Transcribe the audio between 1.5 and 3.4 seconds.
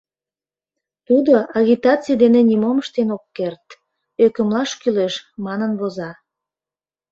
«агитаций дене нимом ыштен от